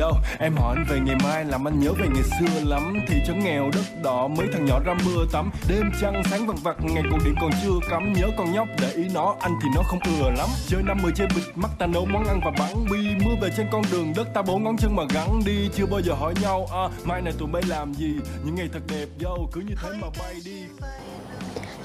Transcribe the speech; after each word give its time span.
Yo, 0.00 0.12
em 0.38 0.56
hỏi 0.56 0.76
anh 0.76 0.84
về 0.88 1.00
ngày 1.00 1.16
mai 1.24 1.44
làm 1.44 1.68
anh 1.68 1.80
nhớ 1.80 1.92
về 1.92 2.06
ngày 2.14 2.22
xưa 2.22 2.60
lắm. 2.64 2.94
Thì 3.08 3.16
trấn 3.26 3.38
nghèo 3.38 3.70
đất 3.72 4.02
đỏ 4.02 4.28
mấy 4.28 4.46
thằng 4.52 4.64
nhỏ 4.64 4.80
ra 4.84 4.94
mưa 5.04 5.24
tắm. 5.32 5.50
Đêm 5.68 5.90
trăng 6.00 6.22
sáng 6.30 6.46
vằn 6.46 6.56
vặt 6.62 6.76
ngày 6.80 7.02
cổ 7.10 7.18
điện 7.24 7.34
còn 7.40 7.50
chưa 7.62 7.88
cắm. 7.90 8.12
Nhớ 8.12 8.26
con 8.38 8.52
nhóc 8.52 8.68
để 8.80 8.90
ý 8.90 9.08
nó 9.14 9.36
anh 9.40 9.52
thì 9.62 9.68
nó 9.76 9.82
không 9.82 9.98
ưa 10.04 10.30
lắm. 10.30 10.48
Chơi 10.68 10.82
năm 10.82 10.98
mười 11.02 11.12
chơi 11.16 11.26
bịch 11.36 11.58
mắt 11.58 11.70
ta 11.78 11.86
nấu 11.86 12.04
món 12.04 12.24
ăn 12.24 12.40
và 12.44 12.50
bắn. 12.58 12.84
Bi 12.92 13.24
Mưa 13.24 13.34
về 13.42 13.48
trên 13.56 13.66
con 13.72 13.82
đường 13.92 14.12
đất 14.16 14.28
ta 14.34 14.42
bốn 14.42 14.64
ngón 14.64 14.76
chân 14.76 14.96
mà 14.96 15.02
gắn. 15.14 15.40
Đi 15.46 15.68
Chưa 15.74 15.86
bao 15.86 16.00
giờ 16.00 16.14
hỏi 16.14 16.34
nhau 16.42 16.66
à, 16.72 16.88
mai 17.04 17.22
này 17.22 17.32
tụi 17.38 17.48
bay 17.48 17.62
làm 17.66 17.94
gì? 17.94 18.14
Những 18.44 18.54
ngày 18.54 18.68
thật 18.72 18.80
đẹp 18.90 19.06
yo, 19.24 19.36
cứ 19.52 19.60
như 19.60 19.74
thế 19.82 19.88
mà 20.00 20.08
bay 20.18 20.34
đi. 20.44 20.62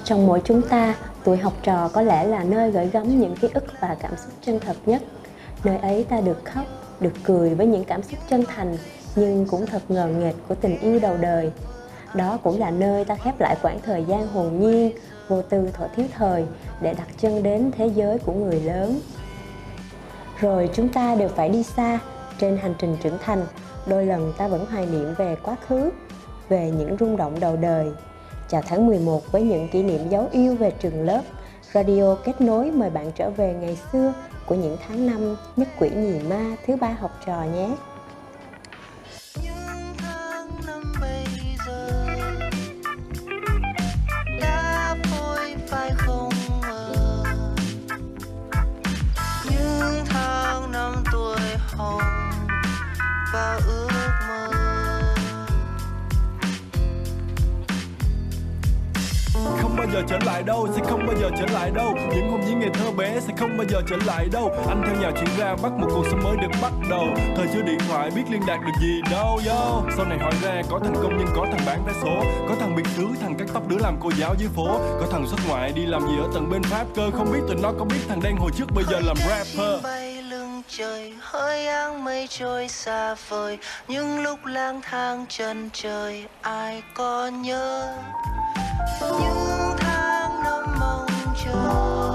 Trong 0.04 0.26
mỗi 0.26 0.40
chúng 0.44 0.62
ta, 0.62 0.94
tuổi 1.24 1.36
học 1.36 1.52
trò 1.62 1.88
có 1.88 2.02
lẽ 2.02 2.24
là 2.24 2.44
nơi 2.44 2.70
gửi 2.70 2.86
gắm 2.92 3.20
những 3.20 3.36
ký 3.36 3.48
ức 3.54 3.64
và 3.80 3.96
cảm 4.00 4.12
xúc 4.16 4.32
chân 4.46 4.60
thật 4.60 4.76
nhất. 4.86 5.02
Nơi 5.64 5.78
ấy 5.78 6.04
ta 6.08 6.20
được 6.20 6.44
khóc, 6.44 6.64
được 7.00 7.12
cười 7.24 7.54
với 7.54 7.66
những 7.66 7.84
cảm 7.84 8.02
xúc 8.02 8.18
chân 8.28 8.44
thành 8.48 8.76
nhưng 9.16 9.46
cũng 9.46 9.66
thật 9.66 9.82
ngờ 9.88 10.06
nghệch 10.06 10.34
của 10.48 10.54
tình 10.54 10.78
yêu 10.80 10.98
đầu 10.98 11.16
đời. 11.16 11.50
Đó 12.14 12.38
cũng 12.42 12.60
là 12.60 12.70
nơi 12.70 13.04
ta 13.04 13.14
khép 13.14 13.40
lại 13.40 13.56
quãng 13.62 13.78
thời 13.84 14.04
gian 14.04 14.26
hồn 14.26 14.60
nhiên, 14.60 14.92
vô 15.28 15.42
tư 15.42 15.70
thuở 15.72 15.88
thiếu 15.96 16.06
thời 16.14 16.44
để 16.80 16.94
đặt 16.94 17.08
chân 17.20 17.42
đến 17.42 17.70
thế 17.76 17.86
giới 17.86 18.18
của 18.18 18.32
người 18.32 18.60
lớn. 18.60 19.00
Rồi 20.40 20.70
chúng 20.74 20.88
ta 20.88 21.14
đều 21.14 21.28
phải 21.28 21.48
đi 21.48 21.62
xa 21.62 21.98
trên 22.38 22.56
hành 22.56 22.74
trình 22.78 22.96
trưởng 23.02 23.18
thành, 23.24 23.46
đôi 23.86 24.06
lần 24.06 24.32
ta 24.38 24.48
vẫn 24.48 24.66
hoài 24.66 24.86
niệm 24.86 25.14
về 25.18 25.36
quá 25.42 25.56
khứ, 25.68 25.90
về 26.48 26.70
những 26.78 26.96
rung 27.00 27.16
động 27.16 27.40
đầu 27.40 27.56
đời. 27.56 27.90
Chào 28.48 28.62
tháng 28.68 28.86
11 28.86 29.32
với 29.32 29.42
những 29.42 29.68
kỷ 29.68 29.82
niệm 29.82 30.08
dấu 30.08 30.28
yêu 30.32 30.54
về 30.54 30.70
trường 30.70 31.02
lớp, 31.04 31.22
Radio 31.72 32.14
kết 32.14 32.40
nối 32.40 32.70
mời 32.70 32.90
bạn 32.90 33.12
trở 33.14 33.30
về 33.30 33.54
ngày 33.60 33.78
xưa 33.92 34.12
của 34.48 34.54
những 34.54 34.76
tháng 34.86 35.06
năm 35.06 35.36
nhất 35.56 35.68
quỷ 35.78 35.90
nhì 35.90 36.20
ma 36.28 36.56
thứ 36.66 36.76
ba 36.76 36.88
học 37.00 37.10
trò 37.26 37.42
nhé. 37.42 37.70
Không 63.38 63.56
bao 63.56 63.66
giờ 63.68 63.82
trở 63.88 63.96
lại 64.06 64.28
đâu. 64.32 64.52
Anh 64.68 64.82
theo 64.86 64.94
nhà 64.94 65.10
chuyển 65.10 65.38
ra 65.38 65.56
bắt 65.62 65.72
một 65.72 65.86
cuộc 65.94 66.04
sống 66.10 66.20
mới 66.24 66.36
được 66.36 66.58
bắt 66.62 66.72
đầu. 66.90 67.06
Thời 67.36 67.46
chưa 67.54 67.62
điện 67.62 67.78
thoại 67.88 68.10
biết 68.10 68.22
liên 68.30 68.42
lạc 68.48 68.58
được 68.66 68.72
gì 68.80 69.00
đâu 69.10 69.40
yo. 69.48 69.82
Sau 69.96 70.04
này 70.04 70.18
hỏi 70.18 70.32
ra 70.42 70.62
có 70.70 70.80
thằng 70.84 70.94
công 70.94 71.18
nhân 71.18 71.26
có 71.36 71.46
thằng 71.50 71.66
bán 71.66 71.84
vé 71.86 71.92
số 72.02 72.22
Có 72.48 72.54
thằng 72.60 72.76
biệt 72.76 72.86
xứ 72.96 73.06
thằng 73.20 73.34
cắt 73.38 73.44
tóc 73.54 73.68
đứa 73.68 73.76
làm 73.78 73.96
cô 74.00 74.10
giáo 74.18 74.34
dưới 74.38 74.48
phố. 74.56 74.80
Có 75.00 75.06
thằng 75.10 75.26
xuất 75.26 75.40
ngoại 75.48 75.72
đi 75.72 75.86
làm 75.86 76.08
gì 76.08 76.14
ở 76.18 76.28
tận 76.34 76.50
bên 76.50 76.62
Pháp 76.62 76.84
cơ. 76.96 77.10
Không 77.10 77.32
biết 77.32 77.40
tụi 77.48 77.56
nó 77.62 77.72
có 77.78 77.84
biết 77.84 78.00
thằng 78.08 78.20
đen 78.22 78.36
hồi 78.36 78.50
trước 78.56 78.66
bây 78.74 78.84
giờ 78.84 79.00
làm 79.00 79.16
rapper. 79.16 79.84
bay 79.84 80.22
lưng 80.22 80.62
trời 80.68 81.14
hơi 81.20 81.66
áng 81.66 82.04
mây 82.04 82.26
trôi 82.30 82.68
xa 82.68 83.14
vời. 83.28 83.58
Những 83.88 84.22
lúc 84.22 84.38
lang 84.44 84.80
thang 84.82 85.26
chân 85.28 85.70
trời 85.72 86.24
ai 86.42 86.82
có 86.94 87.26
nhớ? 87.26 87.94
Những 89.00 89.76
tháng 89.78 90.42
năm 90.44 90.64
mong 90.80 91.06
chờ 91.44 92.07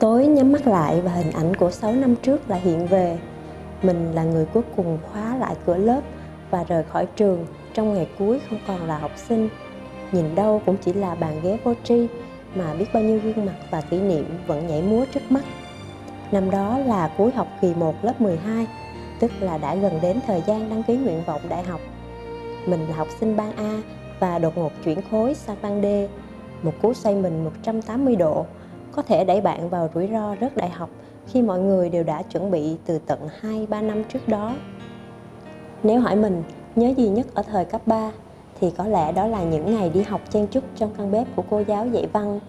tối 0.00 0.26
nhắm 0.26 0.52
mắt 0.52 0.66
lại 0.66 1.00
và 1.00 1.12
hình 1.12 1.30
ảnh 1.30 1.56
của 1.56 1.70
6 1.70 1.92
năm 1.92 2.16
trước 2.16 2.50
lại 2.50 2.60
hiện 2.60 2.86
về. 2.86 3.18
Mình 3.82 4.12
là 4.14 4.24
người 4.24 4.46
cuối 4.46 4.62
cùng 4.76 4.98
khóa 5.02 5.36
lại 5.36 5.54
cửa 5.66 5.76
lớp 5.76 6.00
và 6.50 6.64
rời 6.64 6.82
khỏi 6.82 7.06
trường 7.16 7.46
trong 7.74 7.94
ngày 7.94 8.08
cuối 8.18 8.40
không 8.50 8.58
còn 8.66 8.86
là 8.86 8.98
học 8.98 9.10
sinh. 9.16 9.48
Nhìn 10.12 10.34
đâu 10.34 10.62
cũng 10.66 10.76
chỉ 10.76 10.92
là 10.92 11.14
bàn 11.14 11.40
ghế 11.42 11.58
vô 11.64 11.74
tri 11.84 12.06
mà 12.54 12.74
biết 12.74 12.84
bao 12.94 13.02
nhiêu 13.02 13.20
gương 13.24 13.46
mặt 13.46 13.54
và 13.70 13.80
kỷ 13.80 14.00
niệm 14.00 14.24
vẫn 14.46 14.66
nhảy 14.66 14.82
múa 14.82 15.04
trước 15.14 15.20
mắt. 15.30 15.44
Năm 16.32 16.50
đó 16.50 16.78
là 16.78 17.10
cuối 17.18 17.30
học 17.32 17.48
kỳ 17.60 17.74
1 17.74 17.94
lớp 18.04 18.20
12, 18.20 18.66
tức 19.20 19.30
là 19.40 19.58
đã 19.58 19.74
gần 19.74 19.92
đến 20.02 20.20
thời 20.26 20.42
gian 20.46 20.70
đăng 20.70 20.82
ký 20.82 20.96
nguyện 20.96 21.22
vọng 21.26 21.40
đại 21.48 21.62
học. 21.62 21.80
Mình 22.66 22.88
là 22.88 22.96
học 22.96 23.08
sinh 23.20 23.36
ban 23.36 23.56
A 23.56 23.82
và 24.20 24.38
đột 24.38 24.58
ngột 24.58 24.72
chuyển 24.84 24.98
khối 25.10 25.34
sang 25.34 25.56
ban 25.62 25.82
D, 25.82 25.86
một 26.62 26.72
cú 26.82 26.94
xoay 26.94 27.14
mình 27.14 27.44
180 27.44 28.16
độ 28.16 28.46
có 28.92 29.02
thể 29.02 29.24
đẩy 29.24 29.40
bạn 29.40 29.68
vào 29.68 29.88
rủi 29.94 30.08
ro 30.12 30.36
rớt 30.40 30.56
đại 30.56 30.70
học 30.70 30.90
khi 31.26 31.42
mọi 31.42 31.58
người 31.58 31.88
đều 31.88 32.04
đã 32.04 32.22
chuẩn 32.22 32.50
bị 32.50 32.76
từ 32.86 32.98
tận 32.98 33.28
2-3 33.42 33.86
năm 33.86 34.04
trước 34.04 34.28
đó. 34.28 34.54
Nếu 35.82 36.00
hỏi 36.00 36.16
mình 36.16 36.42
nhớ 36.76 36.88
gì 36.96 37.08
nhất 37.08 37.26
ở 37.34 37.42
thời 37.42 37.64
cấp 37.64 37.80
3 37.86 38.12
thì 38.60 38.70
có 38.70 38.86
lẽ 38.86 39.12
đó 39.12 39.26
là 39.26 39.42
những 39.44 39.74
ngày 39.74 39.90
đi 39.90 40.02
học 40.02 40.20
chen 40.30 40.46
chúc 40.46 40.64
trong 40.76 40.90
căn 40.98 41.12
bếp 41.12 41.26
của 41.36 41.42
cô 41.50 41.62
giáo 41.66 41.86
dạy 41.86 42.06
văn. 42.12 42.40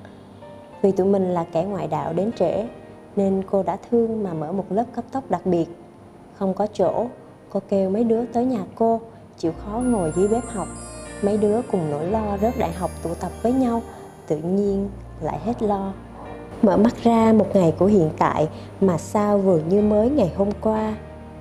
Vì 0.82 0.92
tụi 0.92 1.08
mình 1.08 1.34
là 1.34 1.46
kẻ 1.52 1.64
ngoại 1.64 1.88
đạo 1.88 2.14
đến 2.14 2.32
trễ 2.32 2.68
nên 3.16 3.44
cô 3.52 3.64
đã 3.64 3.78
thương 3.92 4.24
mà 4.24 4.34
mở 4.34 4.52
một 4.52 4.66
lớp 4.70 4.86
cấp 4.96 5.06
tốc 5.12 5.24
đặc 5.30 5.46
biệt. 5.46 5.66
Không 6.34 6.54
có 6.54 6.68
chỗ, 6.74 7.06
cô 7.50 7.60
kêu 7.70 7.90
mấy 7.90 8.04
đứa 8.04 8.26
tới 8.26 8.46
nhà 8.46 8.60
cô 8.76 9.02
chịu 9.38 9.52
khó 9.58 9.78
ngồi 9.78 10.14
dưới 10.16 10.28
bếp 10.28 10.48
học. 10.48 10.68
Mấy 11.22 11.38
đứa 11.38 11.62
cùng 11.72 11.92
nỗi 11.92 12.08
lo 12.08 12.38
rớt 12.42 12.58
đại 12.58 12.72
học 12.72 12.92
tụ 13.04 13.10
tập 13.14 13.32
với 13.42 13.54
nhau, 13.54 13.82
tự 14.28 14.38
nhiên 14.38 14.90
lại 15.22 15.40
hết 15.40 15.62
lo 15.62 15.94
mở 16.62 16.78
mắt 16.78 17.04
ra 17.04 17.34
một 17.34 17.48
ngày 17.54 17.74
của 17.80 17.86
hiện 17.86 18.10
tại 18.18 18.50
mà 18.82 18.98
sao 18.98 19.38
vừa 19.38 19.60
như 19.70 19.82
mới 19.82 20.10
ngày 20.10 20.34
hôm 20.38 20.50
qua. 20.62 20.96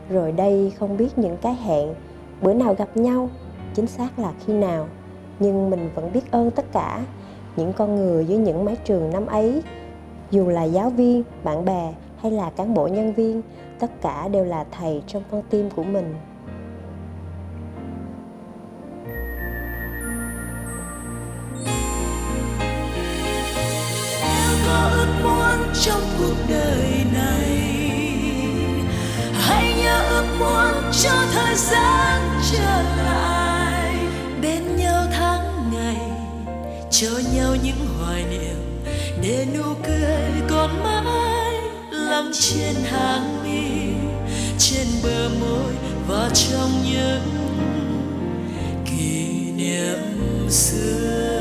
Rồi 0.09 0.33
đây 0.33 0.73
không 0.79 0.97
biết 0.97 1.19
những 1.19 1.37
cái 1.37 1.55
hẹn, 1.55 1.95
bữa 2.43 2.55
nào 2.55 2.75
gặp 2.75 2.97
nhau, 2.97 3.29
chính 3.75 3.87
xác 3.87 4.19
là 4.19 4.33
khi 4.47 4.53
nào. 4.53 4.87
Nhưng 5.39 5.71
mình 5.71 5.91
vẫn 5.95 6.13
biết 6.13 6.31
ơn 6.31 6.51
tất 6.51 6.73
cả, 6.73 7.05
những 7.57 7.73
con 7.73 7.97
người 7.97 8.27
dưới 8.27 8.39
những 8.39 8.65
mái 8.65 8.77
trường 8.77 9.11
năm 9.11 9.27
ấy. 9.27 9.63
Dù 10.31 10.49
là 10.49 10.65
giáo 10.65 10.91
viên, 10.91 11.23
bạn 11.45 11.65
bè 11.65 11.95
hay 12.17 12.33
là 12.33 12.51
cán 12.51 12.75
bộ 12.75 12.89
nhân 12.89 13.13
viên, 13.15 13.43
tất 13.79 14.01
cả 14.01 14.29
đều 14.29 14.45
là 14.45 14.65
thầy 14.71 15.03
trong 15.07 15.23
con 15.31 15.43
tim 15.51 15.71
của 15.77 15.83
mình. 15.83 16.15
Đời 26.51 27.05
này. 27.13 27.81
Hãy 29.33 29.75
nhớ 29.79 30.05
ước 30.11 30.25
muốn 30.39 30.93
cho 31.03 31.13
thời 31.33 31.55
gian 31.55 32.41
trở 32.53 32.83
lại. 32.83 33.97
Bên 34.43 34.77
nhau 34.77 35.07
tháng 35.13 35.71
ngày 35.73 36.11
cho 36.91 37.11
nhau 37.35 37.57
những 37.63 37.87
hoài 37.99 38.25
niệm. 38.31 38.85
Để 39.23 39.47
nụ 39.55 39.75
cười 39.87 40.49
còn 40.51 40.83
mãi 40.85 41.55
lắng 41.91 42.31
trên 42.41 42.75
hàng 42.91 43.45
mi, 43.45 43.93
trên 44.59 44.87
bờ 45.03 45.29
môi 45.41 45.73
và 46.09 46.31
trong 46.35 46.71
những 46.85 47.23
kỷ 48.85 49.27
niệm 49.57 49.99
xưa. 50.51 51.40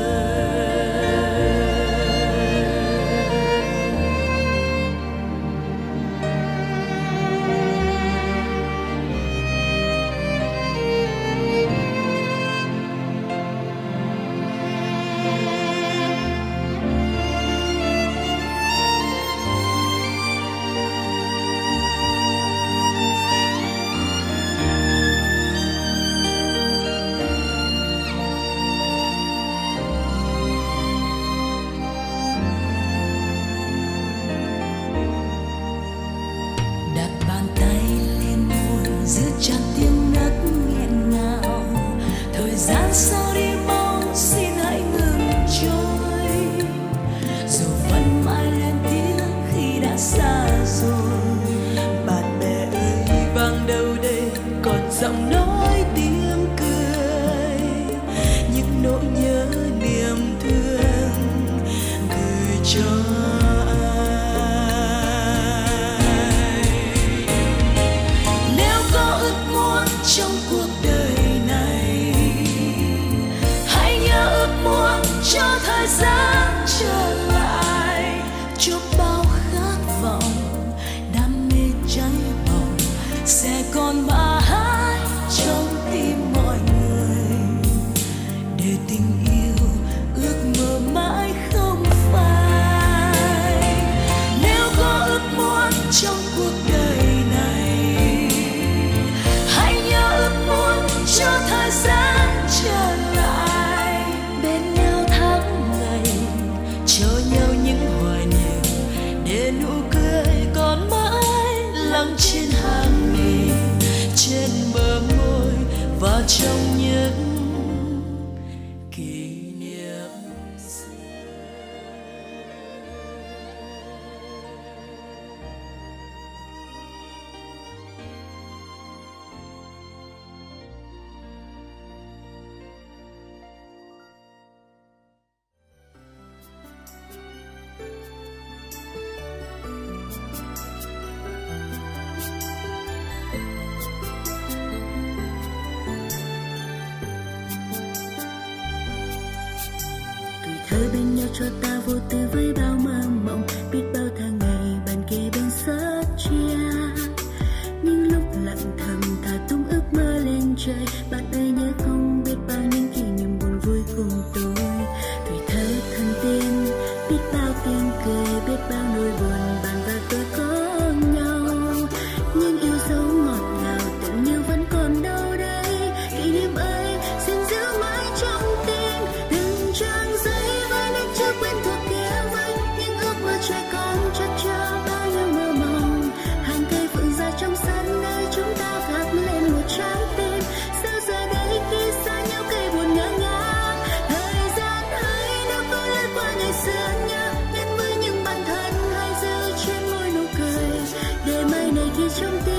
canción 202.10 202.49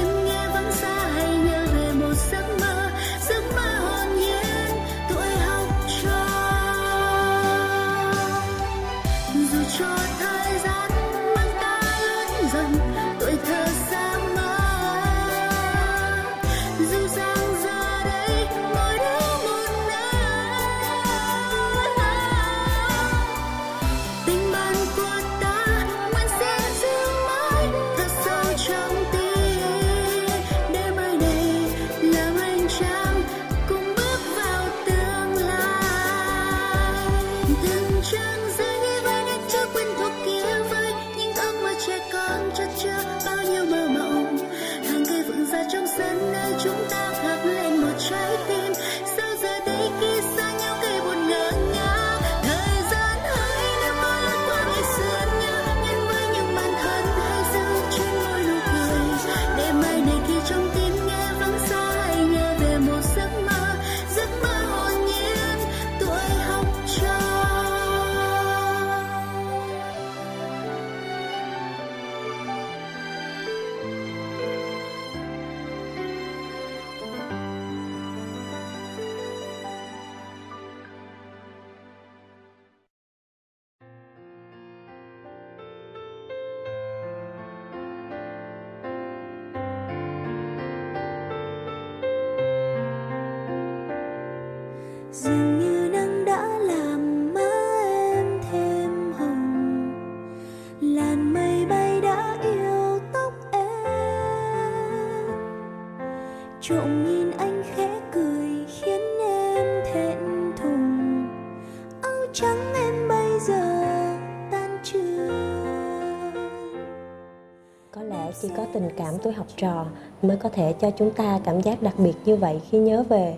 tuổi 119.24 119.34
học 119.34 119.48
trò 119.58 119.86
mới 120.22 120.38
có 120.38 120.50
thể 120.50 120.74
cho 120.74 120.92
chúng 120.92 121.12
ta 121.12 121.40
cảm 121.44 121.62
giác 121.62 121.82
đặc 121.82 121.94
biệt 121.98 122.14
như 122.26 122.36
vậy 122.36 122.62
khi 122.70 122.78
nhớ 122.78 123.04
về. 123.10 123.36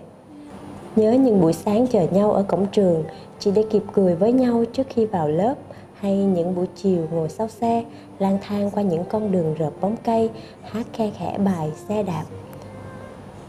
Nhớ 0.96 1.12
những 1.12 1.40
buổi 1.40 1.52
sáng 1.52 1.86
chờ 1.86 2.06
nhau 2.10 2.32
ở 2.32 2.42
cổng 2.42 2.66
trường, 2.66 3.04
chỉ 3.38 3.50
để 3.50 3.64
kịp 3.70 3.82
cười 3.92 4.14
với 4.14 4.32
nhau 4.32 4.64
trước 4.72 4.86
khi 4.90 5.06
vào 5.06 5.28
lớp, 5.28 5.54
hay 5.94 6.16
những 6.16 6.54
buổi 6.54 6.66
chiều 6.76 7.06
ngồi 7.12 7.28
sau 7.28 7.48
xe, 7.48 7.84
lang 8.18 8.38
thang 8.42 8.70
qua 8.70 8.82
những 8.82 9.04
con 9.04 9.32
đường 9.32 9.54
rợp 9.58 9.70
bóng 9.80 9.96
cây, 10.04 10.30
hát 10.62 10.86
khe 10.92 11.10
khẽ 11.18 11.38
bài 11.38 11.72
xe 11.88 12.02
đạp. 12.02 12.24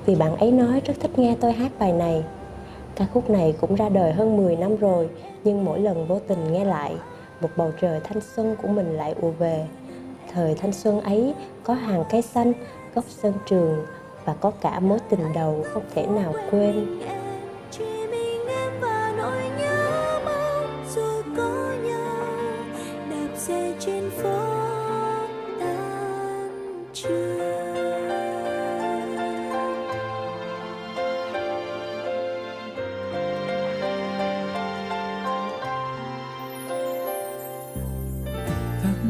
Vì 0.06 0.16
bạn 0.16 0.36
ấy 0.36 0.52
nói 0.52 0.82
rất 0.86 0.94
thích 1.00 1.20
nghe 1.20 1.36
tôi 1.42 1.52
hát 1.54 1.72
bài 1.80 1.94
này. 1.94 2.24
Ca 2.96 3.06
khúc 3.14 3.30
này 3.30 3.56
cũng 3.62 3.76
ra 3.76 3.90
đời 3.90 4.14
hơn 4.14 4.38
10 4.38 4.56
năm 4.56 4.76
rồi, 4.76 5.10
nhưng 5.44 5.66
mỗi 5.66 5.80
lần 5.80 6.08
vô 6.08 6.20
tình 6.28 6.54
nghe 6.54 6.66
lại, 6.66 6.96
một 7.42 7.50
bầu 7.58 7.72
trời 7.82 8.00
thanh 8.04 8.22
xuân 8.36 8.56
của 8.62 8.68
mình 8.68 8.98
lại 8.98 9.16
ùa 9.22 9.32
về 9.32 9.66
thời 10.36 10.56
thanh 10.56 10.74
xuân 10.74 11.02
ấy 11.02 11.34
có 11.64 11.74
hàng 11.74 12.04
cây 12.10 12.22
xanh, 12.22 12.54
góc 12.96 13.06
sân 13.08 13.34
trường 13.46 13.86
và 14.26 14.34
có 14.34 14.52
cả 14.52 14.80
mối 14.80 15.00
tình 15.10 15.34
đầu 15.36 15.66
không 15.74 15.84
thể 15.96 16.08
nào 16.08 16.34
quên. 16.52 17.00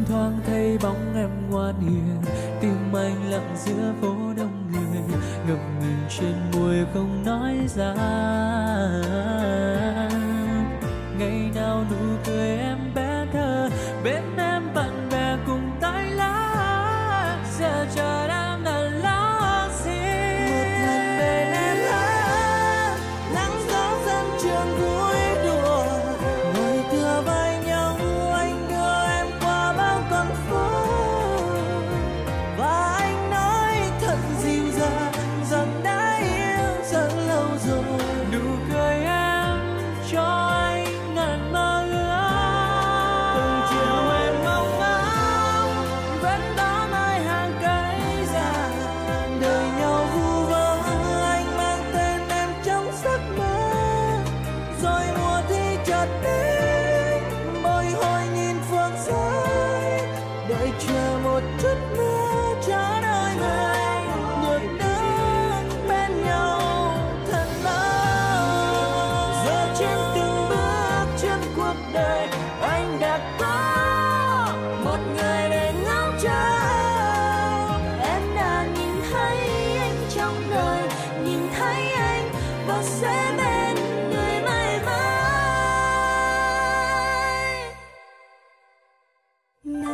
Thoáng 0.07 0.39
thấy 0.45 0.77
bóng 0.83 1.15
em 1.15 1.29
ngoan 1.49 1.79
hiền 1.79 2.21
tim 2.61 2.93
anh 2.93 3.29
lặng 3.29 3.55
giữa 3.65 3.93
phố 4.01 4.15
đông 4.37 4.71
người, 4.71 5.01
ngập 5.47 5.59
ngừng 5.79 6.05
trên 6.19 6.35
môi 6.53 6.85
không 6.93 7.23
nói 7.25 7.55
ra. 7.75 7.93
Ngày 11.19 11.51
nào 11.55 11.85
nụ 11.91 12.14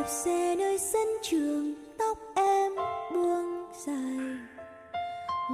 đạp 0.02 0.08
xe 0.08 0.56
nơi 0.56 0.78
sân 0.78 1.08
trường 1.22 1.74
tóc 1.98 2.18
em 2.36 2.72
buông 3.14 3.66
dài. 3.86 4.38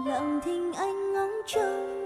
Lặng 0.06 0.39
thinh 0.46 0.74
anh 0.74 1.13
ngóng 1.13 1.32
trông 1.48 1.97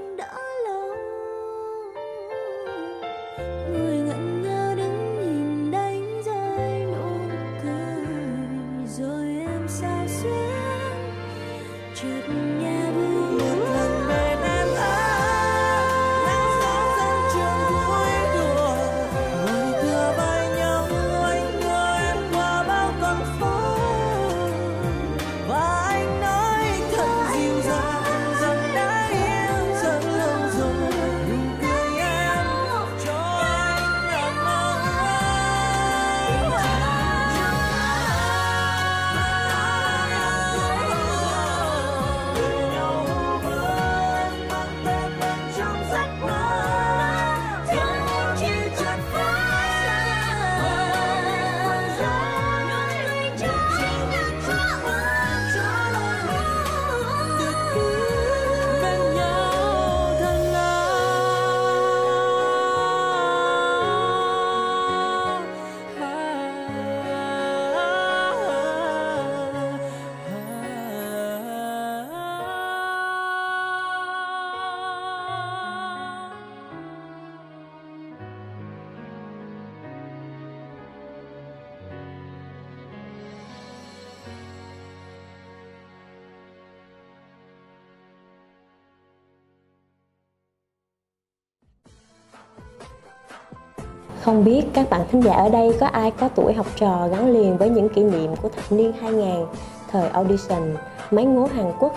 Không 94.22 94.44
biết 94.44 94.64
các 94.74 94.90
bạn 94.90 95.02
thính 95.12 95.24
giả 95.24 95.34
ở 95.34 95.50
đây 95.50 95.78
có 95.80 95.88
ai 95.88 96.12
có 96.12 96.30
tuổi 96.36 96.54
học 96.54 96.66
trò 96.76 97.08
gắn 97.12 97.34
liền 97.34 97.58
với 97.58 97.70
những 97.70 97.90
kỷ 97.90 98.04
niệm 98.04 98.36
của 98.42 98.50
thập 98.50 98.72
niên 98.72 98.94
2000, 99.02 99.46
thời 99.92 100.10
audition, 100.10 100.76
máy 101.12 101.26
ngố 101.26 101.46
Hàn 101.46 101.72
Quốc, 101.80 101.94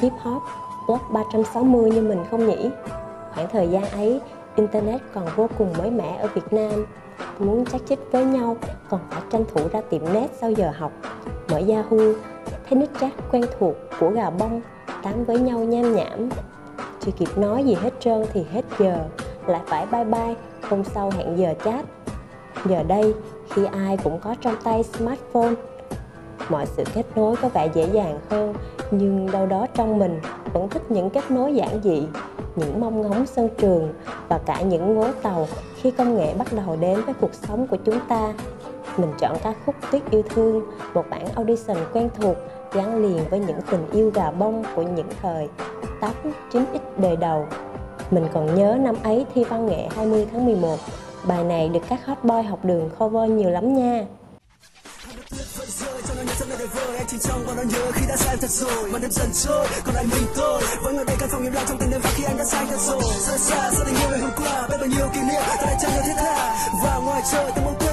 hip 0.00 0.12
hop, 0.22 0.42
blog 0.86 0.98
360 1.12 1.90
như 1.90 2.02
mình 2.02 2.24
không 2.30 2.46
nhỉ? 2.48 2.70
Khoảng 3.34 3.48
thời 3.52 3.68
gian 3.68 3.84
ấy, 3.84 4.20
Internet 4.56 5.00
còn 5.14 5.26
vô 5.36 5.48
cùng 5.58 5.72
mới 5.78 5.90
mẻ 5.90 6.16
ở 6.20 6.28
Việt 6.34 6.52
Nam. 6.52 6.86
Muốn 7.38 7.64
chắc 7.72 7.80
chích 7.88 7.98
với 8.12 8.24
nhau 8.24 8.56
còn 8.88 9.00
phải 9.10 9.22
tranh 9.30 9.44
thủ 9.54 9.60
ra 9.72 9.80
tiệm 9.90 10.02
net 10.12 10.28
sau 10.40 10.50
giờ 10.50 10.72
học, 10.78 10.92
mở 11.50 11.60
Yahoo, 11.68 12.12
thấy 12.68 12.78
nick 12.78 13.00
chat 13.00 13.12
quen 13.32 13.44
thuộc 13.58 13.74
của 14.00 14.10
gà 14.10 14.30
bông, 14.30 14.60
tám 15.02 15.24
với 15.24 15.38
nhau 15.38 15.58
nham 15.58 15.96
nhảm. 15.96 16.28
Chưa 17.00 17.12
kịp 17.12 17.28
nói 17.36 17.64
gì 17.64 17.74
hết 17.74 17.94
trơn 18.00 18.24
thì 18.32 18.44
hết 18.52 18.62
giờ, 18.78 18.98
lại 19.48 19.60
phải 19.66 19.86
bye 19.92 20.04
bye, 20.04 20.34
hôm 20.62 20.84
sau 20.84 21.10
hẹn 21.10 21.38
giờ 21.38 21.54
chat. 21.64 21.84
Giờ 22.64 22.82
đây, 22.82 23.14
khi 23.50 23.64
ai 23.64 23.96
cũng 24.04 24.20
có 24.20 24.34
trong 24.40 24.56
tay 24.64 24.82
smartphone, 24.82 25.54
mọi 26.48 26.66
sự 26.66 26.84
kết 26.94 27.04
nối 27.16 27.36
có 27.36 27.48
vẻ 27.48 27.68
dễ 27.74 27.88
dàng 27.92 28.18
hơn, 28.30 28.54
nhưng 28.90 29.30
đâu 29.30 29.46
đó 29.46 29.66
trong 29.74 29.98
mình 29.98 30.20
vẫn 30.52 30.68
thích 30.68 30.90
những 30.90 31.10
kết 31.10 31.30
nối 31.30 31.54
giản 31.54 31.80
dị, 31.84 32.06
những 32.56 32.80
mong 32.80 33.02
ngóng 33.02 33.26
sân 33.26 33.48
trường 33.58 33.92
và 34.28 34.38
cả 34.46 34.60
những 34.60 34.94
ngố 34.94 35.06
tàu 35.22 35.46
khi 35.76 35.90
công 35.90 36.16
nghệ 36.16 36.34
bắt 36.34 36.46
đầu 36.52 36.76
đến 36.80 37.00
với 37.06 37.14
cuộc 37.20 37.34
sống 37.34 37.66
của 37.66 37.76
chúng 37.84 37.98
ta. 38.08 38.32
Mình 38.96 39.12
chọn 39.18 39.36
ca 39.42 39.54
khúc 39.66 39.74
Tuyết 39.92 40.10
yêu 40.10 40.22
thương, 40.30 40.62
một 40.94 41.04
bản 41.10 41.26
audition 41.34 41.76
quen 41.92 42.08
thuộc 42.20 42.36
gắn 42.72 43.02
liền 43.02 43.18
với 43.30 43.40
những 43.40 43.60
tình 43.70 43.90
yêu 43.92 44.10
gà 44.14 44.30
bông 44.30 44.64
của 44.76 44.82
những 44.82 45.08
thời 45.22 45.48
8, 46.00 46.12
9x 46.52 46.78
đời 46.96 47.16
đầu. 47.16 47.46
Mình 48.10 48.28
còn 48.32 48.54
nhớ 48.54 48.76
năm 48.80 48.94
ấy 49.02 49.26
thi 49.34 49.44
văn 49.44 49.66
nghệ 49.66 49.88
20 49.96 50.26
tháng 50.32 50.44
11, 50.44 50.76
bài 51.24 51.44
này 51.44 51.68
được 51.68 51.80
các 51.88 52.06
hot 52.06 52.24
boy 52.24 52.42
học 52.42 52.64
đường 52.64 52.90
cover 52.98 53.30
nhiều 53.30 53.50
lắm 53.50 53.74
nha. 53.74 54.06
cho 56.08 56.14
trong 56.38 56.48
chỉ 57.08 57.16
trong 57.18 57.44
và 57.46 57.54
nó 57.54 57.62
nhớ 57.62 57.92
khi 57.92 58.06
đã 58.08 58.16
sai 58.16 58.36
thật 58.40 58.50
rồi 58.50 58.90
mà 58.90 58.98
đêm 58.98 59.10
dần 59.10 59.28
trôi 59.32 59.66
còn 59.84 59.94
lại 59.94 60.04
mình 60.04 60.28
tôi 60.36 60.62
vẫn 60.84 60.96
ngồi 60.96 61.04
đây 61.04 61.16
căn 61.20 61.28
phòng 61.32 61.42
im 61.42 61.52
lặng 61.52 61.64
trong 61.68 61.78
tình 61.78 61.90
đêm 61.90 62.00
và 62.04 62.10
khi 62.14 62.24
anh 62.24 62.36
đã 62.36 62.44
sai 62.44 62.66
thật 62.70 62.76
rồi 62.80 63.02
xa 63.02 63.38
xa 63.38 63.70
xa 63.70 63.84
tình 63.86 63.94
yêu 63.94 64.10
ngày 64.10 64.20
hôm 64.20 64.30
qua 64.36 64.66
Biết 64.70 64.76
bao 64.80 64.88
nhiêu 64.88 65.08
kỷ 65.14 65.20
niệm 65.20 65.42
ta 65.48 65.66
đã 65.66 65.78
chẳng 65.82 65.90
nhớ 65.94 66.02
thiết 66.06 66.14
tha 66.16 66.56
và 66.82 67.00
ngoài 67.04 67.22
trời 67.32 67.52
ta 67.56 67.62
muốn 67.64 67.74
quên 67.80 67.87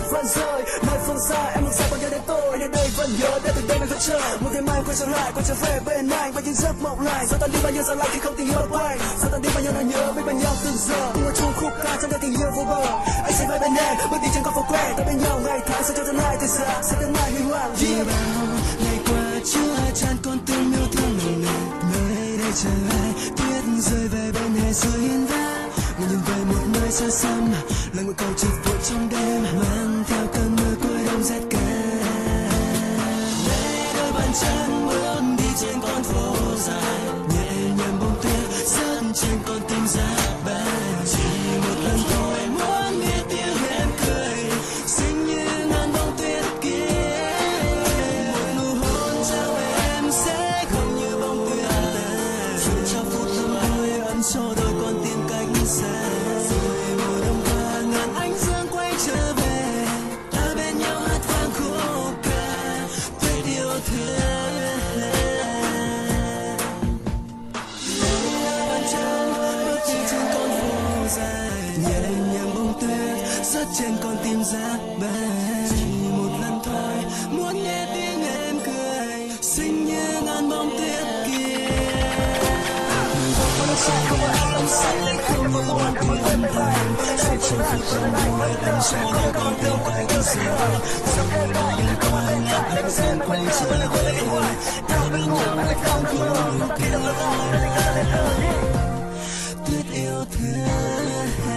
đây 3.36 3.42
nhớ 3.44 3.46
để 3.46 3.52
từng 3.56 3.68
đêm 3.68 3.82
anh 3.82 3.90
vẫn 3.90 4.00
chờ. 4.00 4.38
Một 4.42 4.50
ngày 4.54 4.62
mai 4.62 4.82
quay 4.86 4.96
trở 5.00 5.06
lại 5.06 5.32
quay 5.36 5.46
trở 5.48 5.54
về 5.62 5.80
bên 5.86 6.10
anh. 6.10 6.32
Và 6.34 6.42
những 6.42 6.54
giấc 6.54 6.82
mộng 6.82 7.02
lại 7.02 7.26
sao 7.28 7.40
tan 7.40 7.52
đi 7.52 7.60
bao 7.64 7.72
nhiêu 7.72 7.84
giờ 7.84 7.96
lại 7.96 8.08
khi 8.12 8.20
không 8.20 8.36
tình 8.38 8.50
yêu 8.50 8.68
quay? 8.72 8.98
Sao 9.18 9.30
tan 9.32 9.42
đi 9.42 9.50
bao 9.54 9.64
nhiêu 9.64 9.72
nỗi 9.74 9.84
nhớ 9.84 10.14
bên 10.16 10.26
bên 10.26 10.38
nhau 10.40 10.54
từng 10.64 10.78
giờ? 10.78 11.12
Cùng 11.14 11.24
một 11.24 11.32
chung 11.36 11.54
khúc 11.56 11.72
ca 11.84 11.98
trong 12.02 12.12
đời 12.12 12.20
tình 12.22 12.36
yêu 12.40 12.52
vô 12.56 12.64
bờ. 12.64 12.86
Anh 13.24 13.34
sẽ 13.34 13.48
về 13.50 13.60
bên 13.60 13.76
em 13.76 13.98
bước 14.12 14.18
đi 14.24 14.28
trên 14.34 14.44
con 14.44 14.54
phố 14.54 14.64
quen 14.70 14.96
ta 14.98 15.04
bên 15.08 15.18
nhau 15.18 15.40
ngày 15.46 15.60
tháng 15.68 15.84
sẽ 15.84 15.94
cho 15.98 16.04
tương 16.04 16.18
lai 16.18 16.38
từ 16.42 16.48
giờ 16.48 16.82
sẽ 16.84 16.98
tương 17.02 17.14
lai 17.14 17.32
huy 17.32 17.44
hoàng 17.44 17.76
yeah. 17.76 18.08
bao 18.08 18.46
ngày 18.84 19.00
qua 19.06 19.40
chưa 19.46 19.76
chan 19.96 20.16
con 20.24 20.38
tim 20.46 20.74
yêu 20.74 20.88
thương 20.92 21.18
nồng 21.18 21.42
nàn 21.46 21.82
nơi 21.94 22.38
đây 22.38 22.52
chờ 22.62 22.70
ai 23.00 23.14
tuyết 23.38 23.64
rơi 23.80 24.08
về 24.08 24.32
bên 24.32 24.56
hè 24.56 24.74
rồi 24.74 25.02
hiên 25.02 25.26
người 26.00 26.08
nhìn 26.10 26.20
về 26.28 26.44
một 26.50 26.66
nơi 26.74 26.92
xa 26.92 27.10
xăm 27.10 27.54
lời 27.94 28.06
một 28.06 28.14
câu 28.18 28.30
chợt 28.38 28.56
vội 28.66 28.78
trong 28.90 29.10
đêm. 29.10 29.44
Mang 29.44 30.04
theo 30.08 30.26
side. 36.66 37.05
Người 83.76 84.18
vợ 84.20 84.28
em 84.58 84.68
say 84.68 84.98
em 85.08 85.18
không 85.28 85.52
như 85.52 85.62
một 85.68 85.80
tiếng 86.02 86.24
em 86.24 86.42
thanh 86.54 86.96
sẽ 87.18 87.38
trong 87.50 87.60
phút 87.64 87.82
trong 87.92 88.12
môi 88.38 88.50
em 88.66 88.76
sẽ 88.82 89.04
có 89.04 89.32
con 89.34 89.54
tim 89.64 89.94
anh 89.94 90.06
cứ 90.10 90.22
sửa 90.22 90.80
dòng 91.18 91.30
người 91.30 91.48
em 91.78 91.96
coi 92.02 92.36
nhắc 92.46 92.64
em 92.76 92.86
sẽ 92.90 93.16
quay 93.28 93.42
trở 93.60 93.78
lại 93.78 93.88
tôi 94.20 94.44
ta 94.88 95.00
bên 95.12 95.26
nhau 95.26 95.58
anh 95.68 95.78
không 95.84 96.04
thương 96.12 96.70
tuyết 99.66 99.86
yêu 99.94 100.26
thương 100.32 101.55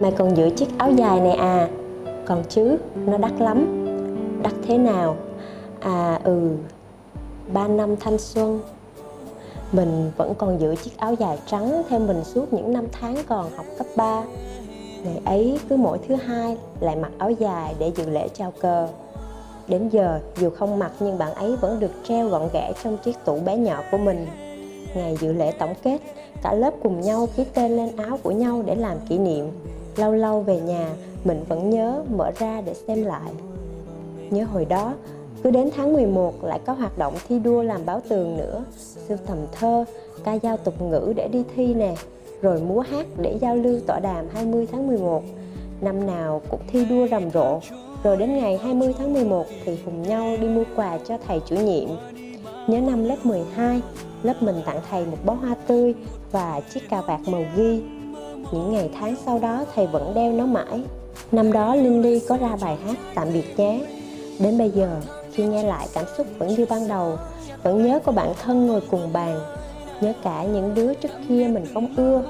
Mày 0.00 0.10
còn 0.10 0.36
giữ 0.36 0.50
chiếc 0.50 0.68
áo 0.78 0.92
dài 0.92 1.20
này 1.20 1.32
à? 1.32 1.68
Còn 2.26 2.42
chứ, 2.48 2.76
nó 3.06 3.18
đắt 3.18 3.32
lắm. 3.40 3.86
Đắt 4.42 4.52
thế 4.62 4.78
nào? 4.78 5.16
À 5.80 6.20
ừ, 6.24 6.50
ba 7.52 7.68
năm 7.68 7.96
thanh 7.96 8.18
xuân. 8.18 8.60
Mình 9.72 10.10
vẫn 10.16 10.34
còn 10.38 10.60
giữ 10.60 10.74
chiếc 10.76 10.98
áo 10.98 11.14
dài 11.14 11.38
trắng 11.46 11.82
theo 11.88 12.00
mình 12.00 12.24
suốt 12.24 12.52
những 12.52 12.72
năm 12.72 12.84
tháng 12.92 13.16
còn 13.28 13.50
học 13.56 13.66
cấp 13.78 13.86
3 13.96 14.22
Ngày 15.04 15.20
ấy 15.24 15.58
cứ 15.68 15.76
mỗi 15.76 15.98
thứ 16.08 16.14
hai 16.14 16.56
lại 16.80 16.96
mặc 16.96 17.12
áo 17.18 17.30
dài 17.30 17.74
để 17.78 17.92
dự 17.96 18.10
lễ 18.10 18.28
chào 18.34 18.52
cờ. 18.60 18.88
Đến 19.68 19.88
giờ 19.88 20.20
dù 20.36 20.50
không 20.50 20.78
mặc 20.78 20.92
nhưng 21.00 21.18
bạn 21.18 21.34
ấy 21.34 21.56
vẫn 21.56 21.80
được 21.80 21.92
treo 22.08 22.28
gọn 22.28 22.48
ghẽ 22.52 22.72
trong 22.84 22.96
chiếc 23.04 23.16
tủ 23.24 23.40
bé 23.40 23.56
nhỏ 23.56 23.82
của 23.90 23.98
mình. 23.98 24.26
Ngày 24.94 25.16
dự 25.20 25.32
lễ 25.32 25.52
tổng 25.58 25.74
kết, 25.82 25.98
cả 26.42 26.54
lớp 26.54 26.74
cùng 26.82 27.00
nhau 27.00 27.28
ký 27.36 27.44
tên 27.54 27.76
lên 27.76 27.96
áo 27.96 28.18
của 28.22 28.30
nhau 28.30 28.62
để 28.66 28.74
làm 28.74 28.96
kỷ 29.08 29.18
niệm 29.18 29.50
lâu 30.00 30.12
lâu 30.12 30.40
về 30.40 30.60
nhà, 30.60 30.90
mình 31.24 31.44
vẫn 31.48 31.70
nhớ 31.70 32.02
mở 32.16 32.30
ra 32.38 32.60
để 32.60 32.74
xem 32.74 33.04
lại. 33.04 33.32
Nhớ 34.30 34.44
hồi 34.44 34.64
đó, 34.64 34.94
cứ 35.42 35.50
đến 35.50 35.70
tháng 35.76 35.92
11 35.92 36.44
lại 36.44 36.60
có 36.66 36.72
hoạt 36.72 36.98
động 36.98 37.14
thi 37.28 37.38
đua 37.38 37.62
làm 37.62 37.86
báo 37.86 38.00
tường 38.08 38.36
nữa. 38.36 38.64
Sưu 38.78 39.16
tầm 39.26 39.38
thơ, 39.52 39.84
ca 40.24 40.38
dao 40.42 40.56
tục 40.56 40.82
ngữ 40.82 41.12
để 41.16 41.28
đi 41.28 41.44
thi 41.54 41.74
nè, 41.74 41.94
rồi 42.42 42.60
múa 42.60 42.80
hát 42.80 43.06
để 43.16 43.38
giao 43.40 43.56
lưu 43.56 43.80
tọa 43.86 44.00
đàm 44.00 44.26
20 44.32 44.66
tháng 44.72 44.86
11 44.86 45.22
năm 45.80 46.06
nào 46.06 46.42
cũng 46.50 46.60
thi 46.72 46.84
đua 46.84 47.08
rầm 47.08 47.30
rộ. 47.30 47.60
Rồi 48.02 48.16
đến 48.16 48.36
ngày 48.36 48.58
20 48.58 48.94
tháng 48.98 49.12
11 49.12 49.46
thì 49.64 49.78
cùng 49.84 50.02
nhau 50.02 50.36
đi 50.40 50.48
mua 50.48 50.64
quà 50.76 50.98
cho 51.08 51.18
thầy 51.26 51.40
chủ 51.46 51.56
nhiệm. 51.56 51.88
Nhớ 52.66 52.80
năm 52.80 53.04
lớp 53.04 53.26
12 53.26 53.80
lớp 54.22 54.34
mình 54.42 54.56
tặng 54.66 54.80
thầy 54.90 55.06
một 55.06 55.16
bó 55.24 55.32
hoa 55.32 55.54
tươi 55.66 55.94
và 56.32 56.60
chiếc 56.74 56.80
cà 56.90 57.00
vạt 57.00 57.20
màu 57.26 57.44
ghi 57.56 57.82
những 58.52 58.72
ngày 58.72 58.90
tháng 59.00 59.16
sau 59.26 59.38
đó 59.38 59.64
thầy 59.74 59.86
vẫn 59.86 60.14
đeo 60.14 60.32
nó 60.32 60.46
mãi. 60.46 60.82
Năm 61.32 61.52
đó 61.52 61.74
linh 61.74 62.02
ly 62.02 62.20
có 62.28 62.36
ra 62.36 62.56
bài 62.60 62.76
hát 62.86 62.96
tạm 63.14 63.32
biệt 63.32 63.58
nhé. 63.58 63.80
Đến 64.38 64.58
bây 64.58 64.70
giờ, 64.70 65.00
khi 65.32 65.44
nghe 65.44 65.62
lại 65.62 65.88
cảm 65.94 66.04
xúc 66.16 66.26
vẫn 66.38 66.48
như 66.48 66.66
ban 66.70 66.88
đầu, 66.88 67.18
vẫn 67.62 67.86
nhớ 67.86 67.98
có 68.04 68.12
bạn 68.12 68.32
thân 68.42 68.66
ngồi 68.66 68.80
cùng 68.90 69.12
bàn, 69.12 69.40
nhớ 70.00 70.12
cả 70.24 70.44
những 70.44 70.74
đứa 70.74 70.94
trước 70.94 71.10
kia 71.28 71.48
mình 71.52 71.66
không 71.74 71.94
ưa, 71.96 72.22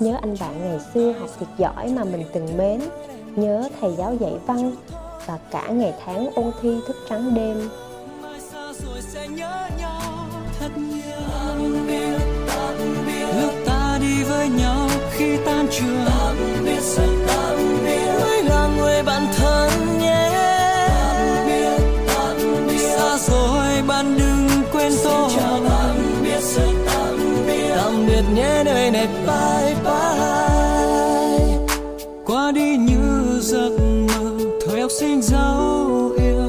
nhớ 0.00 0.16
anh 0.20 0.36
bạn 0.40 0.54
ngày 0.64 0.78
xưa 0.94 1.12
học 1.12 1.30
thiệt 1.38 1.48
giỏi 1.58 1.88
mà 1.88 2.04
mình 2.04 2.24
từng 2.32 2.56
mến, 2.56 2.80
nhớ 3.36 3.68
thầy 3.80 3.94
giáo 3.96 4.14
dạy 4.20 4.32
văn 4.46 4.72
và 5.26 5.38
cả 5.50 5.68
ngày 5.68 5.94
tháng 6.04 6.28
ôn 6.34 6.50
thi 6.62 6.78
thức 6.86 6.96
trắng 7.08 7.34
đêm. 7.34 7.68
Lúc 13.40 13.54
ta 13.66 13.98
đi 14.00 14.22
với 14.28 14.48
nhau 14.48 14.88
khi 15.16 15.36
tan 15.44 15.66
trường. 15.70 16.04
Ta 16.06 16.34
đi 16.64 16.74
với 16.74 16.82
nhau 16.82 17.04
khi 17.06 17.12
tan 17.26 17.58
trường 17.78 18.20
mới 18.20 18.42
là 18.42 18.68
người 18.78 19.02
bạn 19.02 19.22
thân 19.36 19.70
nhé. 20.00 20.30
Xa 22.96 23.18
rồi 23.18 23.82
bạn 23.86 24.18
đừng 24.18 24.48
quên 24.72 24.92
tôi. 25.04 25.30
Tạm 27.76 28.06
biệt 28.06 28.22
nhé 28.34 28.62
nơi 28.64 28.90
này. 28.90 29.08
Bye 29.26 29.74
bye. 29.84 29.92
Qua 32.26 32.52
đi 32.52 32.76
như 32.76 33.40
giấc 33.40 33.70
mơ, 34.08 34.30
thời 34.66 34.80
học 34.80 34.90
sinh 35.00 35.22
dấu 35.22 36.10
yêu. 36.16 36.46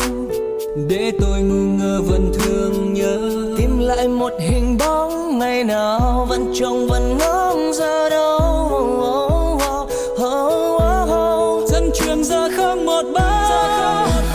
Để 0.88 1.12
tôi 1.22 1.42
ngu 1.42 1.78
ngơ 1.78 2.02
vẫn 2.02 2.32
thương 2.34 2.94
nhớ. 2.94 3.20
Tìm 3.58 3.80
lại 3.80 4.08
một 4.08 4.34
hình 4.40 4.78
bóng 4.80 5.40
ngày 5.40 5.64
nào 5.64 6.26
vẫn 6.30 6.54
trông 6.60 6.88
vẫn 6.88 7.18
ngóng 7.20 7.74
giờ 7.74 8.10
đâu. 8.10 8.35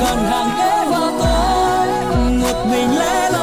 Còn 0.00 0.24
hàng 0.24 0.50
ghế 0.58 0.84
và 0.90 1.12
tối 1.18 1.88
một 2.40 2.66
mình 2.70 2.98
lẻ 2.98 3.30
loi 3.30 3.39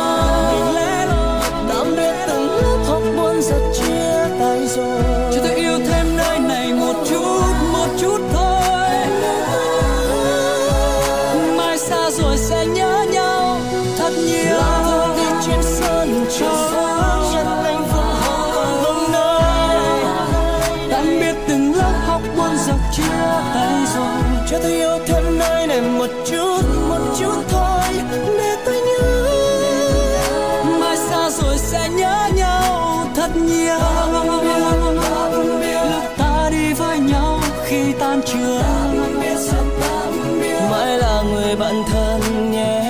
người 41.47 41.55
bạn 41.55 41.83
thân 41.87 42.51
nhé. 42.51 42.81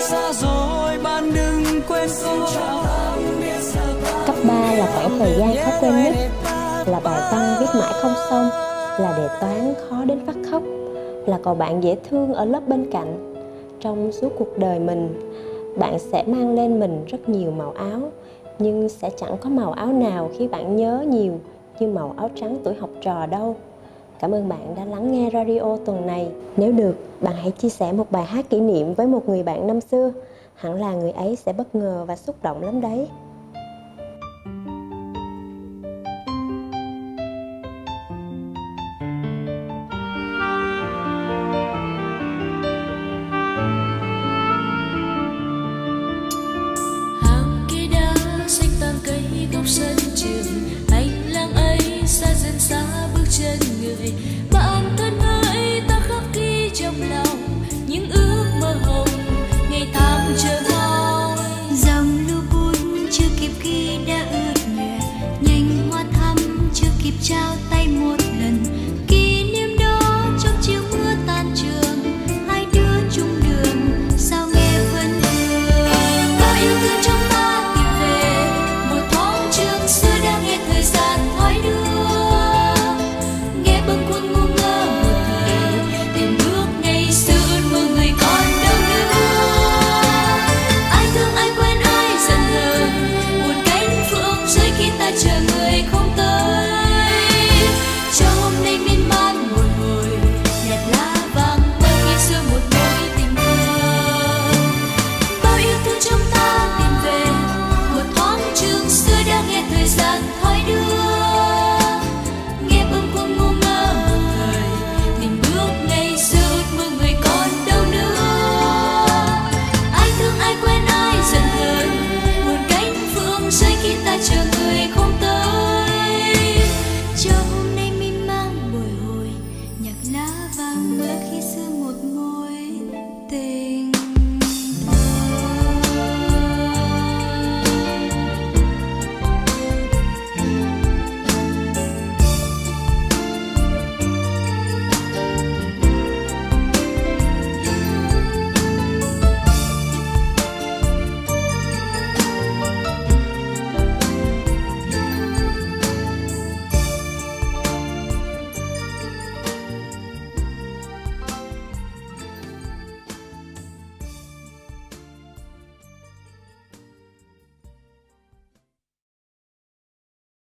Xa 0.00 0.32
rồi 0.32 0.98
bạn 1.04 1.32
đừng 1.34 1.82
quên 1.88 2.08
tôi. 2.24 2.40
Cấp 4.26 4.34
3 4.48 4.54
là 4.54 4.86
khoảng 4.94 5.18
thời 5.18 5.34
gian 5.38 5.54
khó 5.64 5.70
quên 5.80 6.04
nhất 6.04 6.14
là 6.86 7.00
bài 7.04 7.20
văn 7.32 7.56
viết 7.60 7.80
mãi 7.80 7.92
không 8.02 8.14
xong 8.30 8.48
là 8.98 9.14
đề 9.16 9.28
toán 9.40 9.74
khó 9.88 10.04
đến 10.04 10.26
phát 10.26 10.36
khóc 10.50 10.62
là 11.26 11.38
cậu 11.42 11.54
bạn 11.54 11.82
dễ 11.82 11.96
thương 12.10 12.34
ở 12.34 12.44
lớp 12.44 12.68
bên 12.68 12.90
cạnh. 12.92 13.34
Trong 13.80 14.12
suốt 14.12 14.32
cuộc 14.38 14.58
đời 14.58 14.78
mình 14.78 15.30
bạn 15.76 15.98
sẽ 15.98 16.24
mang 16.26 16.54
lên 16.54 16.80
mình 16.80 17.04
rất 17.06 17.28
nhiều 17.28 17.50
màu 17.50 17.72
áo 17.76 18.00
nhưng 18.58 18.88
sẽ 18.88 19.10
chẳng 19.16 19.36
có 19.40 19.50
màu 19.50 19.72
áo 19.72 19.92
nào 19.92 20.30
khi 20.38 20.48
bạn 20.48 20.76
nhớ 20.76 21.04
nhiều 21.08 21.40
như 21.80 21.86
màu 21.86 22.14
áo 22.16 22.30
trắng 22.34 22.58
tuổi 22.64 22.74
học 22.74 22.90
trò 23.02 23.26
đâu 23.26 23.56
cảm 24.20 24.34
ơn 24.34 24.48
bạn 24.48 24.74
đã 24.76 24.84
lắng 24.84 25.12
nghe 25.12 25.30
radio 25.32 25.76
tuần 25.86 26.06
này. 26.06 26.28
Nếu 26.56 26.72
được, 26.72 26.96
bạn 27.20 27.34
hãy 27.34 27.50
chia 27.50 27.68
sẻ 27.68 27.92
một 27.92 28.10
bài 28.10 28.24
hát 28.24 28.50
kỷ 28.50 28.60
niệm 28.60 28.94
với 28.94 29.06
một 29.06 29.28
người 29.28 29.42
bạn 29.42 29.66
năm 29.66 29.80
xưa. 29.80 30.12
Hẳn 30.54 30.74
là 30.74 30.94
người 30.94 31.10
ấy 31.10 31.36
sẽ 31.36 31.52
bất 31.52 31.74
ngờ 31.74 32.04
và 32.08 32.16
xúc 32.16 32.36
động 32.42 32.62
lắm 32.62 32.80
đấy. 32.80 33.08